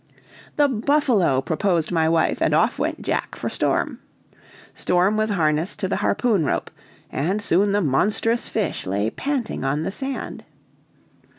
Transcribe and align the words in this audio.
"The 0.55 0.67
buffalo!" 0.67 1.41
proposed 1.41 1.91
my 1.91 2.09
wife, 2.09 2.41
and 2.41 2.55
off 2.55 2.79
went 2.79 3.03
Jack 3.03 3.35
for 3.35 3.51
Storm. 3.51 3.99
Storm 4.73 5.15
was 5.15 5.29
harnessed 5.29 5.77
to 5.77 5.87
the 5.87 5.97
harpoon 5.97 6.43
rope, 6.43 6.71
and 7.11 7.39
soon 7.39 7.71
the 7.71 7.81
monstrous 7.81 8.49
fish 8.49 8.87
lay 8.87 9.11
panting 9.11 9.63
on 9.63 9.83
the 9.83 9.91
sand. 9.91 10.43